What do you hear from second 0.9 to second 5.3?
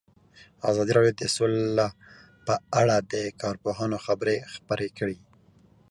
راډیو د سوله په اړه د کارپوهانو خبرې خپرې کړي.